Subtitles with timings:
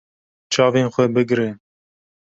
[0.53, 1.49] Çavên xwe bigire.